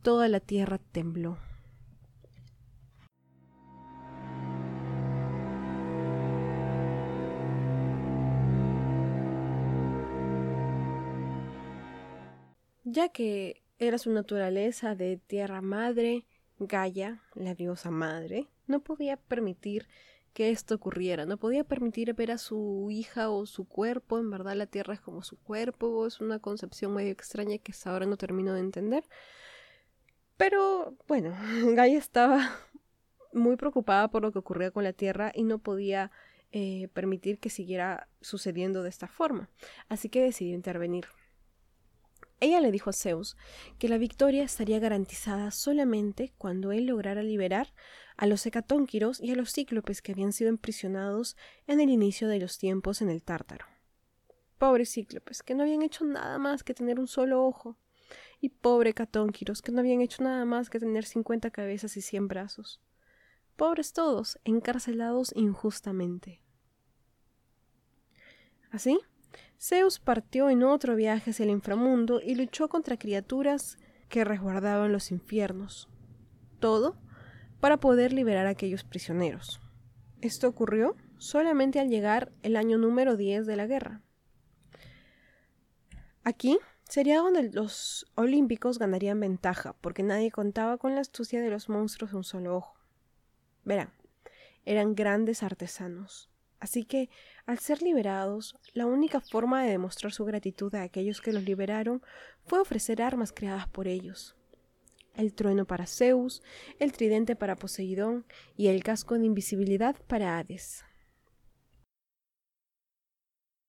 Toda 0.04 0.28
la 0.28 0.38
tierra 0.38 0.76
tembló. 0.76 1.38
Ya 12.84 13.08
que 13.08 13.62
era 13.78 13.96
su 13.96 14.10
naturaleza 14.10 14.94
de 14.94 15.16
tierra 15.16 15.62
madre, 15.62 16.26
Gaia, 16.58 17.22
la 17.34 17.54
diosa 17.54 17.90
madre, 17.90 18.50
no 18.66 18.80
podía 18.80 19.16
permitir 19.16 19.88
que 20.34 20.50
esto 20.50 20.74
ocurriera. 20.74 21.24
No 21.24 21.38
podía 21.38 21.64
permitir 21.64 22.12
ver 22.12 22.32
a 22.32 22.38
su 22.38 22.88
hija 22.90 23.30
o 23.30 23.46
su 23.46 23.66
cuerpo. 23.66 24.18
En 24.18 24.30
verdad 24.30 24.56
la 24.56 24.66
Tierra 24.66 24.92
es 24.94 25.00
como 25.00 25.22
su 25.22 25.38
cuerpo. 25.38 26.06
Es 26.06 26.20
una 26.20 26.40
concepción 26.40 26.92
medio 26.92 27.12
extraña 27.12 27.56
que 27.58 27.72
hasta 27.72 27.90
ahora 27.90 28.04
no 28.04 28.16
termino 28.18 28.52
de 28.52 28.60
entender. 28.60 29.04
Pero 30.44 30.94
bueno, 31.08 31.34
Gaia 31.74 31.96
estaba 31.96 32.50
muy 33.32 33.56
preocupada 33.56 34.08
por 34.08 34.20
lo 34.20 34.30
que 34.30 34.40
ocurría 34.40 34.70
con 34.70 34.84
la 34.84 34.92
Tierra 34.92 35.32
y 35.34 35.42
no 35.42 35.58
podía 35.58 36.10
eh, 36.52 36.88
permitir 36.92 37.38
que 37.38 37.48
siguiera 37.48 38.08
sucediendo 38.20 38.82
de 38.82 38.90
esta 38.90 39.08
forma, 39.08 39.48
así 39.88 40.10
que 40.10 40.20
decidió 40.20 40.54
intervenir. 40.54 41.06
Ella 42.40 42.60
le 42.60 42.72
dijo 42.72 42.90
a 42.90 42.92
Zeus 42.92 43.38
que 43.78 43.88
la 43.88 43.96
victoria 43.96 44.42
estaría 44.42 44.78
garantizada 44.80 45.50
solamente 45.50 46.34
cuando 46.36 46.72
él 46.72 46.84
lograra 46.84 47.22
liberar 47.22 47.72
a 48.18 48.26
los 48.26 48.44
hecatónquiros 48.44 49.22
y 49.22 49.32
a 49.32 49.36
los 49.36 49.50
cíclopes 49.50 50.02
que 50.02 50.12
habían 50.12 50.34
sido 50.34 50.50
imprisionados 50.50 51.38
en 51.66 51.80
el 51.80 51.88
inicio 51.88 52.28
de 52.28 52.38
los 52.38 52.58
tiempos 52.58 53.00
en 53.00 53.08
el 53.08 53.22
Tártaro. 53.22 53.64
Pobres 54.58 54.92
cíclopes, 54.92 55.42
que 55.42 55.54
no 55.54 55.62
habían 55.62 55.80
hecho 55.80 56.04
nada 56.04 56.36
más 56.36 56.62
que 56.62 56.74
tener 56.74 57.00
un 57.00 57.06
solo 57.06 57.42
ojo, 57.46 57.78
y 58.44 58.50
pobre 58.50 58.90
hecatónquiros, 58.90 59.62
que 59.62 59.72
no 59.72 59.80
habían 59.80 60.02
hecho 60.02 60.22
nada 60.22 60.44
más 60.44 60.68
que 60.68 60.78
tener 60.78 61.06
cincuenta 61.06 61.50
cabezas 61.50 61.96
y 61.96 62.02
cien 62.02 62.28
brazos. 62.28 62.78
Pobres 63.56 63.94
todos, 63.94 64.38
encarcelados 64.44 65.32
injustamente. 65.34 66.42
Así, 68.70 69.00
Zeus 69.58 69.98
partió 69.98 70.50
en 70.50 70.62
otro 70.62 70.94
viaje 70.94 71.30
hacia 71.30 71.44
el 71.44 71.50
inframundo 71.50 72.20
y 72.20 72.34
luchó 72.34 72.68
contra 72.68 72.98
criaturas 72.98 73.78
que 74.10 74.24
resguardaban 74.24 74.92
los 74.92 75.10
infiernos. 75.10 75.88
Todo 76.60 76.98
para 77.60 77.78
poder 77.78 78.12
liberar 78.12 78.46
a 78.46 78.50
aquellos 78.50 78.84
prisioneros. 78.84 79.62
Esto 80.20 80.48
ocurrió 80.48 80.96
solamente 81.16 81.80
al 81.80 81.88
llegar 81.88 82.30
el 82.42 82.56
año 82.56 82.76
número 82.76 83.16
10 83.16 83.46
de 83.46 83.56
la 83.56 83.66
guerra. 83.66 84.02
Aquí 86.24 86.58
sería 86.88 87.18
donde 87.18 87.50
los 87.50 88.06
olímpicos 88.14 88.78
ganarían 88.78 89.20
ventaja, 89.20 89.74
porque 89.80 90.02
nadie 90.02 90.30
contaba 90.30 90.78
con 90.78 90.94
la 90.94 91.00
astucia 91.00 91.40
de 91.40 91.50
los 91.50 91.68
monstruos 91.68 92.12
de 92.12 92.16
un 92.16 92.24
solo 92.24 92.56
ojo. 92.56 92.76
Verán, 93.64 93.92
eran 94.64 94.94
grandes 94.94 95.42
artesanos. 95.42 96.30
Así 96.60 96.84
que, 96.84 97.10
al 97.46 97.58
ser 97.58 97.82
liberados, 97.82 98.56
la 98.72 98.86
única 98.86 99.20
forma 99.20 99.62
de 99.62 99.70
demostrar 99.70 100.12
su 100.12 100.24
gratitud 100.24 100.74
a 100.74 100.82
aquellos 100.82 101.20
que 101.20 101.32
los 101.32 101.42
liberaron 101.42 102.02
fue 102.46 102.60
ofrecer 102.60 103.02
armas 103.02 103.32
creadas 103.32 103.68
por 103.68 103.86
ellos. 103.86 104.34
El 105.14 105.34
trueno 105.34 105.66
para 105.66 105.86
Zeus, 105.86 106.42
el 106.78 106.92
tridente 106.92 107.36
para 107.36 107.56
Poseidón 107.56 108.24
y 108.56 108.68
el 108.68 108.82
casco 108.82 109.18
de 109.18 109.26
invisibilidad 109.26 109.96
para 110.06 110.38
Hades. 110.38 110.84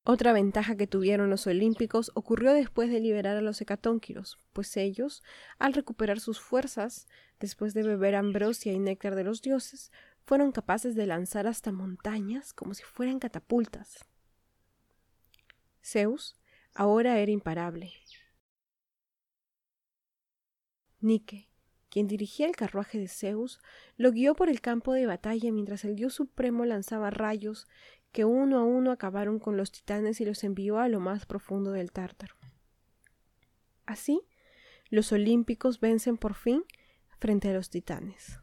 Otra 0.07 0.33
ventaja 0.33 0.77
que 0.77 0.85
tuvieron 0.85 1.31
los 1.31 1.47
olímpicos 1.47 2.11
ocurrió 2.13 2.53
después 2.53 2.91
de 2.91 2.99
liberar 2.99 3.37
a 3.37 3.41
los 3.41 3.59
hecatónquiros, 3.59 4.37
pues 4.53 4.77
ellos, 4.77 5.23
al 5.57 5.73
recuperar 5.73 6.19
sus 6.19 6.39
fuerzas, 6.39 7.07
después 7.39 7.73
de 7.73 7.81
beber 7.81 8.13
ambrosia 8.13 8.71
y 8.71 8.77
néctar 8.77 9.15
de 9.15 9.23
los 9.23 9.41
dioses, 9.41 9.91
fueron 10.23 10.51
capaces 10.51 10.93
de 10.93 11.07
lanzar 11.07 11.47
hasta 11.47 11.71
montañas 11.71 12.53
como 12.53 12.75
si 12.75 12.83
fueran 12.83 13.17
catapultas. 13.17 14.05
Zeus 15.83 16.35
ahora 16.75 17.17
era 17.17 17.31
imparable. 17.31 17.91
Nike, 20.99 21.49
quien 21.89 22.07
dirigía 22.07 22.45
el 22.45 22.55
carruaje 22.55 22.99
de 22.99 23.07
Zeus, 23.07 23.59
lo 23.95 24.11
guió 24.11 24.35
por 24.35 24.49
el 24.49 24.61
campo 24.61 24.93
de 24.93 25.05
batalla 25.05 25.51
mientras 25.51 25.83
el 25.85 25.95
dios 25.95 26.13
supremo 26.13 26.65
lanzaba 26.65 27.09
rayos 27.09 27.67
que 28.15 28.23
uno 28.23 28.59
a 28.59 28.63
uno 28.63 28.91
acabaron 28.91 29.39
con 29.39 29.57
los 29.57 29.73
titanes 29.73 30.21
y 30.21 30.25
los 30.25 30.45
envió 30.45 30.79
a 30.79 30.87
lo 30.87 31.01
más 31.01 31.25
profundo 31.25 31.73
del 31.73 31.91
Tártaro. 31.91 32.33
Así, 33.85 34.21
los 34.89 35.11
olímpicos 35.11 35.81
vencen 35.81 36.15
por 36.15 36.33
fin 36.33 36.63
frente 37.19 37.49
a 37.49 37.53
los 37.53 37.69
titanes. 37.69 38.39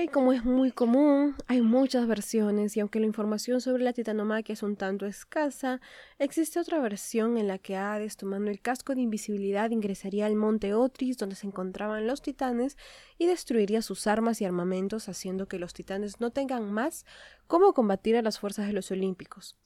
Y 0.00 0.08
como 0.08 0.32
es 0.32 0.44
muy 0.44 0.72
común, 0.72 1.36
hay 1.46 1.60
muchas 1.60 2.08
versiones 2.08 2.76
y 2.76 2.80
aunque 2.80 2.98
la 2.98 3.06
información 3.06 3.60
sobre 3.60 3.84
la 3.84 3.92
titanomaquia 3.92 4.54
es 4.54 4.64
un 4.64 4.74
tanto 4.74 5.06
escasa, 5.06 5.80
existe 6.18 6.58
otra 6.58 6.80
versión 6.80 7.38
en 7.38 7.46
la 7.46 7.58
que 7.58 7.76
Hades, 7.76 8.16
tomando 8.16 8.50
el 8.50 8.60
casco 8.60 8.96
de 8.96 9.02
invisibilidad, 9.02 9.70
ingresaría 9.70 10.26
al 10.26 10.34
monte 10.34 10.74
Otris 10.74 11.18
donde 11.18 11.36
se 11.36 11.46
encontraban 11.46 12.08
los 12.08 12.20
titanes 12.20 12.76
y 13.16 13.26
destruiría 13.26 13.80
sus 13.80 14.08
armas 14.08 14.40
y 14.40 14.44
armamentos, 14.44 15.08
haciendo 15.08 15.46
que 15.46 15.60
los 15.60 15.72
titanes 15.72 16.20
no 16.20 16.32
tengan 16.32 16.72
más 16.72 17.06
cómo 17.46 17.72
combatir 17.72 18.16
a 18.16 18.22
las 18.22 18.40
fuerzas 18.40 18.66
de 18.66 18.72
los 18.72 18.90
olímpicos. 18.90 19.56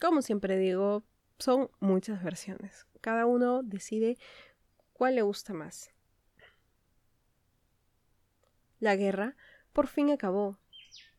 Como 0.00 0.22
siempre 0.22 0.56
digo, 0.58 1.02
son 1.38 1.70
muchas 1.80 2.22
versiones. 2.22 2.86
Cada 3.00 3.26
uno 3.26 3.64
decide 3.64 4.16
cuál 4.92 5.16
le 5.16 5.22
gusta 5.22 5.54
más. 5.54 5.91
La 8.82 8.96
guerra 8.96 9.36
por 9.72 9.86
fin 9.86 10.10
acabó. 10.10 10.58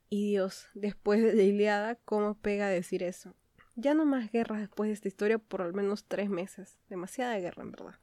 Y 0.09 0.31
Dios, 0.31 0.67
después 0.73 1.23
de 1.23 1.33
la 1.33 1.43
Iliada, 1.43 1.95
¿cómo 2.03 2.35
pega 2.35 2.67
decir 2.67 3.03
eso? 3.03 3.35
Ya 3.77 3.93
no 3.93 4.03
más 4.03 4.29
guerras 4.33 4.59
después 4.59 4.89
de 4.89 4.95
esta 4.95 5.07
historia 5.07 5.37
por 5.37 5.61
al 5.61 5.73
menos 5.73 6.03
tres 6.03 6.29
meses. 6.29 6.77
Demasiada 6.89 7.39
guerra, 7.39 7.63
en 7.63 7.71
verdad. 7.71 7.95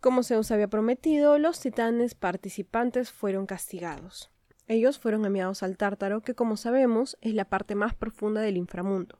Como 0.00 0.22
se 0.22 0.36
os 0.36 0.50
había 0.50 0.68
prometido, 0.68 1.36
los 1.36 1.60
titanes 1.60 2.14
participantes 2.14 3.12
fueron 3.12 3.44
castigados. 3.44 4.30
Ellos 4.66 4.98
fueron 4.98 5.26
enviados 5.26 5.62
al 5.62 5.76
Tártaro, 5.76 6.22
que 6.22 6.34
como 6.34 6.56
sabemos 6.56 7.18
es 7.20 7.34
la 7.34 7.50
parte 7.50 7.74
más 7.74 7.94
profunda 7.94 8.40
del 8.40 8.56
inframundo. 8.56 9.18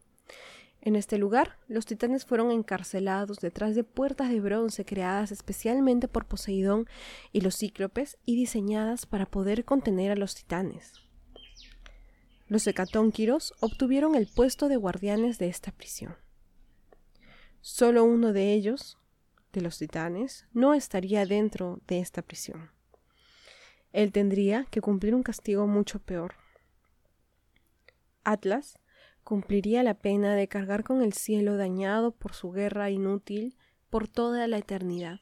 En 0.80 0.94
este 0.94 1.18
lugar, 1.18 1.58
los 1.66 1.86
titanes 1.86 2.24
fueron 2.24 2.50
encarcelados 2.50 3.38
detrás 3.38 3.74
de 3.74 3.84
puertas 3.84 4.30
de 4.30 4.40
bronce 4.40 4.84
creadas 4.84 5.32
especialmente 5.32 6.06
por 6.06 6.26
Poseidón 6.26 6.86
y 7.32 7.40
los 7.40 7.56
cíclopes 7.56 8.16
y 8.24 8.36
diseñadas 8.36 9.04
para 9.04 9.26
poder 9.26 9.64
contener 9.64 10.12
a 10.12 10.16
los 10.16 10.34
titanes. 10.34 10.92
Los 12.46 12.66
hecatónquiros 12.66 13.54
obtuvieron 13.60 14.14
el 14.14 14.26
puesto 14.26 14.68
de 14.68 14.76
guardianes 14.76 15.38
de 15.38 15.48
esta 15.48 15.72
prisión. 15.72 16.16
Solo 17.60 18.04
uno 18.04 18.32
de 18.32 18.54
ellos, 18.54 18.96
de 19.52 19.60
los 19.60 19.78
titanes, 19.78 20.46
no 20.52 20.74
estaría 20.74 21.26
dentro 21.26 21.80
de 21.86 21.98
esta 21.98 22.22
prisión. 22.22 22.70
Él 23.92 24.12
tendría 24.12 24.64
que 24.70 24.80
cumplir 24.80 25.14
un 25.14 25.22
castigo 25.22 25.66
mucho 25.66 25.98
peor. 25.98 26.34
Atlas, 28.24 28.78
cumpliría 29.28 29.82
la 29.82 29.92
pena 29.92 30.34
de 30.34 30.48
cargar 30.48 30.84
con 30.84 31.02
el 31.02 31.12
cielo 31.12 31.58
dañado 31.58 32.12
por 32.12 32.32
su 32.32 32.50
guerra 32.50 32.88
inútil 32.88 33.58
por 33.90 34.08
toda 34.08 34.48
la 34.48 34.56
eternidad. 34.56 35.20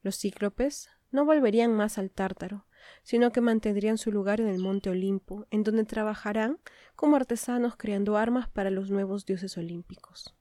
Los 0.00 0.16
cíclopes 0.16 0.88
no 1.10 1.26
volverían 1.26 1.74
más 1.74 1.98
al 1.98 2.10
tártaro, 2.10 2.64
sino 3.02 3.30
que 3.30 3.42
mantendrían 3.42 3.98
su 3.98 4.10
lugar 4.10 4.40
en 4.40 4.48
el 4.48 4.58
monte 4.58 4.88
Olimpo, 4.88 5.46
en 5.50 5.62
donde 5.62 5.84
trabajarán 5.84 6.56
como 6.96 7.16
artesanos 7.16 7.76
creando 7.76 8.16
armas 8.16 8.48
para 8.48 8.70
los 8.70 8.90
nuevos 8.90 9.26
dioses 9.26 9.58
olímpicos. 9.58 10.34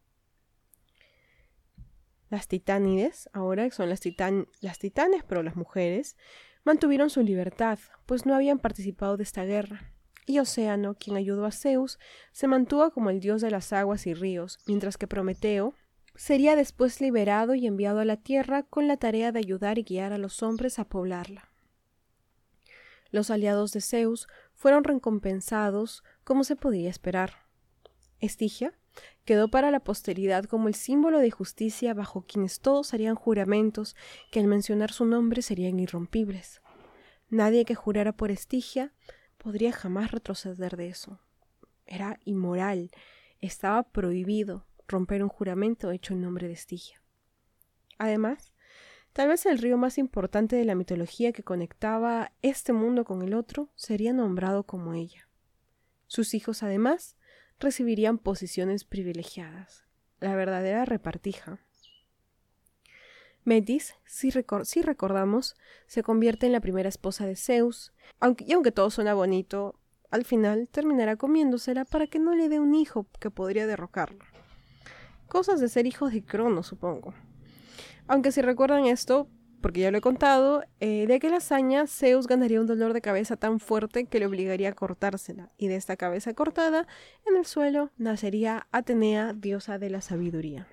Las 2.30 2.48
titánides, 2.48 3.30
ahora 3.34 3.70
son 3.72 3.90
las, 3.90 4.00
las 4.62 4.80
titanes, 4.80 5.24
pero 5.28 5.44
las 5.44 5.58
mujeres, 5.58 6.16
mantuvieron 6.64 7.10
su 7.10 7.24
libertad, 7.24 7.78
pues 8.06 8.26
no 8.26 8.36
habían 8.36 8.60
participado 8.60 9.18
de 9.18 9.24
esta 9.24 9.44
guerra 9.44 9.99
y 10.30 10.38
Océano, 10.38 10.94
quien 10.94 11.18
ayudó 11.18 11.48
a 11.48 11.52
Zeus, 11.52 11.98
se 12.34 12.48
mantuvo 12.48 12.92
como 12.92 13.10
el 13.10 13.20
dios 13.20 13.42
de 13.42 13.50
las 13.50 13.74
aguas 13.74 14.06
y 14.06 14.14
ríos, 14.14 14.60
mientras 14.68 14.96
que 14.96 15.08
Prometeo 15.08 15.74
sería 16.14 16.56
después 16.56 17.02
liberado 17.02 17.56
y 17.56 17.66
enviado 17.66 18.00
a 18.00 18.06
la 18.06 18.16
tierra 18.16 18.62
con 18.62 18.88
la 18.88 18.98
tarea 18.98 19.32
de 19.32 19.40
ayudar 19.40 19.80
y 19.80 19.84
guiar 19.84 20.14
a 20.14 20.20
los 20.20 20.44
hombres 20.44 20.78
a 20.78 20.88
poblarla. 20.88 21.50
Los 23.10 23.32
aliados 23.32 23.72
de 23.72 23.82
Zeus 23.82 24.28
fueron 24.54 24.84
recompensados 24.84 26.04
como 26.24 26.44
se 26.44 26.56
podía 26.56 26.92
esperar. 26.92 27.48
Estigia 28.20 28.78
quedó 29.26 29.50
para 29.50 29.72
la 29.72 29.80
posteridad 29.80 30.44
como 30.44 30.68
el 30.68 30.76
símbolo 30.76 31.18
de 31.18 31.32
justicia 31.32 31.96
bajo 31.96 32.22
quienes 32.28 32.60
todos 32.60 32.94
harían 32.94 33.16
juramentos 33.16 33.96
que 34.30 34.40
al 34.40 34.46
mencionar 34.46 34.92
su 34.92 35.06
nombre 35.06 35.42
serían 35.42 35.80
irrompibles. 35.80 36.62
Nadie 37.30 37.66
que 37.66 37.74
jurara 37.74 38.12
por 38.12 38.30
Estigia 38.30 38.94
podría 39.40 39.72
jamás 39.72 40.12
retroceder 40.12 40.78
de 40.78 40.90
eso. 40.90 41.20
Era 41.88 42.20
inmoral, 42.26 42.92
estaba 43.42 43.84
prohibido 43.84 44.68
romper 44.88 45.24
un 45.24 45.30
juramento 45.30 45.92
hecho 45.92 46.14
en 46.14 46.22
nombre 46.22 46.48
de 46.48 46.54
Estigia. 46.54 47.02
Además, 47.98 48.54
tal 49.14 49.30
vez 49.30 49.46
el 49.46 49.58
río 49.58 49.78
más 49.78 49.98
importante 49.98 50.56
de 50.56 50.66
la 50.66 50.76
mitología 50.76 51.32
que 51.32 51.44
conectaba 51.44 52.32
este 52.42 52.74
mundo 52.74 53.06
con 53.06 53.24
el 53.24 53.34
otro 53.34 53.70
sería 53.76 54.14
nombrado 54.14 54.64
como 54.64 54.94
ella. 54.94 55.28
Sus 56.06 56.34
hijos, 56.34 56.64
además, 56.64 57.18
recibirían 57.60 58.18
posiciones 58.18 58.84
privilegiadas, 58.84 59.86
la 60.20 60.36
verdadera 60.36 60.86
repartija. 60.86 61.60
Metis, 63.50 63.96
si, 64.06 64.30
recordamos, 64.30 65.56
se 65.88 66.04
convierte 66.04 66.46
en 66.46 66.52
la 66.52 66.60
primera 66.60 66.88
esposa 66.88 67.26
de 67.26 67.36
Zeus, 67.36 67.94
aunque, 68.20 68.46
y 68.48 68.54
aunque 68.54 68.72
todo 68.72 68.92
suena 68.92 69.16
bonito, 69.16 69.74
al 70.12 70.24
final 70.24 70.70
terminará 70.70 71.16
comiéndosela 71.16 71.84
para 71.84 72.06
que 72.06 72.20
no 72.20 72.36
le 72.36 72.48
dé 72.48 72.60
un 72.60 72.76
hijo 72.76 73.08
que 73.20 73.32
podría 73.32 73.66
derrocarlo. 73.66 74.24
Cosas 75.28 75.60
de 75.60 75.68
ser 75.68 75.88
hijos 75.88 76.14
de 76.14 76.24
Crono, 76.24 76.62
supongo. 76.62 77.16
Aunque 78.08 78.32
si 78.32 78.44
recuerdan 78.44 78.86
esto, 78.86 79.28
porque 79.62 79.80
ya 79.80 79.90
lo 79.90 79.98
he 79.98 80.02
contado, 80.02 80.64
eh, 80.80 81.08
de 81.08 81.16
aquella 81.16 81.38
hazaña 81.38 81.88
Zeus 81.88 82.28
ganaría 82.28 82.62
un 82.62 82.68
dolor 82.68 82.94
de 82.94 83.02
cabeza 83.02 83.36
tan 83.36 83.60
fuerte 83.60 84.06
que 84.06 84.20
le 84.20 84.28
obligaría 84.28 84.70
a 84.70 84.74
cortársela, 84.74 85.50
y 85.58 85.70
de 85.70 85.76
esta 85.76 85.98
cabeza 85.98 86.36
cortada, 86.36 86.86
en 87.26 87.36
el 87.36 87.48
suelo 87.48 87.90
nacería 87.98 88.68
Atenea, 88.72 89.34
diosa 89.34 89.80
de 89.80 89.90
la 89.90 90.02
sabiduría. 90.02 90.68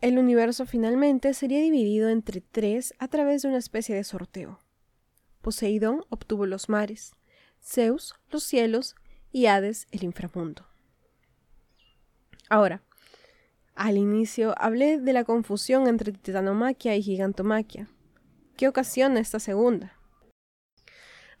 El 0.00 0.18
universo 0.18 0.64
finalmente 0.64 1.34
sería 1.34 1.60
dividido 1.60 2.08
entre 2.08 2.40
tres 2.40 2.94
a 2.98 3.08
través 3.08 3.42
de 3.42 3.48
una 3.48 3.58
especie 3.58 3.94
de 3.94 4.02
sorteo. 4.02 4.58
Poseidón 5.42 6.04
obtuvo 6.08 6.46
los 6.46 6.70
mares, 6.70 7.12
Zeus 7.62 8.14
los 8.30 8.42
cielos 8.42 8.94
y 9.30 9.46
Hades 9.46 9.86
el 9.90 10.04
inframundo. 10.04 10.66
Ahora, 12.48 12.82
al 13.74 13.98
inicio 13.98 14.54
hablé 14.56 14.98
de 14.98 15.12
la 15.12 15.24
confusión 15.24 15.86
entre 15.86 16.12
titanomaquia 16.12 16.96
y 16.96 17.02
gigantomaquia. 17.02 17.88
¿Qué 18.56 18.68
ocasiona 18.68 19.20
esta 19.20 19.38
segunda? 19.38 19.96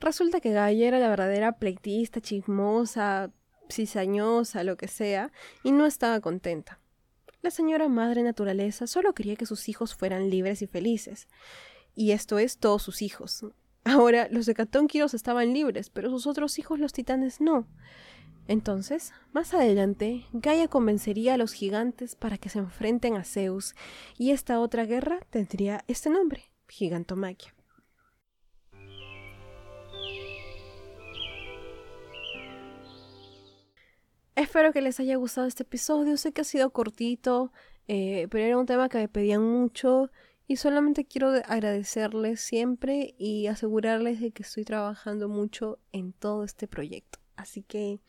Resulta 0.00 0.40
que 0.40 0.52
Gaia 0.52 0.88
era 0.88 0.98
la 0.98 1.08
verdadera 1.08 1.52
pleitista, 1.52 2.20
chismosa, 2.20 3.32
cizañosa, 3.70 4.64
lo 4.64 4.76
que 4.76 4.88
sea, 4.88 5.32
y 5.62 5.72
no 5.72 5.86
estaba 5.86 6.20
contenta. 6.20 6.78
La 7.42 7.50
señora 7.50 7.88
madre 7.88 8.22
naturaleza 8.22 8.86
solo 8.86 9.14
quería 9.14 9.36
que 9.36 9.46
sus 9.46 9.68
hijos 9.68 9.94
fueran 9.94 10.28
libres 10.28 10.60
y 10.62 10.66
felices. 10.66 11.26
Y 11.94 12.12
esto 12.12 12.38
es 12.38 12.58
todos 12.58 12.82
sus 12.82 13.02
hijos. 13.02 13.46
Ahora, 13.84 14.28
los 14.30 14.46
hecatónquiros 14.46 15.14
estaban 15.14 15.54
libres, 15.54 15.88
pero 15.88 16.10
sus 16.10 16.26
otros 16.26 16.58
hijos, 16.58 16.78
los 16.78 16.92
titanes, 16.92 17.40
no. 17.40 17.66
Entonces, 18.46 19.12
más 19.32 19.54
adelante, 19.54 20.26
Gaia 20.32 20.68
convencería 20.68 21.34
a 21.34 21.36
los 21.38 21.52
gigantes 21.52 22.14
para 22.14 22.36
que 22.36 22.48
se 22.48 22.58
enfrenten 22.58 23.16
a 23.16 23.24
Zeus, 23.24 23.74
y 24.18 24.32
esta 24.32 24.60
otra 24.60 24.84
guerra 24.84 25.20
tendría 25.30 25.84
este 25.88 26.10
nombre, 26.10 26.50
Gigantomaquia. 26.68 27.54
Espero 34.36 34.72
que 34.72 34.80
les 34.80 35.00
haya 35.00 35.16
gustado 35.16 35.46
este 35.46 35.64
episodio. 35.64 36.16
Sé 36.16 36.32
que 36.32 36.40
ha 36.42 36.44
sido 36.44 36.70
cortito, 36.70 37.52
eh, 37.88 38.28
pero 38.30 38.44
era 38.44 38.58
un 38.58 38.66
tema 38.66 38.88
que 38.88 38.98
me 38.98 39.08
pedían 39.08 39.42
mucho 39.42 40.10
y 40.46 40.56
solamente 40.56 41.04
quiero 41.04 41.28
agradecerles 41.46 42.40
siempre 42.40 43.14
y 43.18 43.46
asegurarles 43.46 44.20
de 44.20 44.30
que 44.30 44.42
estoy 44.42 44.64
trabajando 44.64 45.28
mucho 45.28 45.78
en 45.92 46.12
todo 46.12 46.44
este 46.44 46.66
proyecto. 46.66 47.18
Así 47.36 47.62
que 47.62 48.00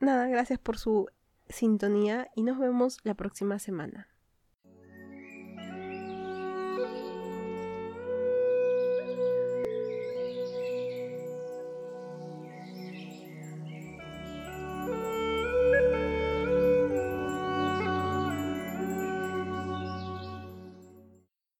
Nada, 0.00 0.28
gracias 0.28 0.60
por 0.60 0.78
su 0.78 1.08
sintonía 1.48 2.30
y 2.36 2.44
nos 2.44 2.58
vemos 2.58 2.98
la 3.02 3.14
próxima 3.14 3.58
semana. 3.58 4.06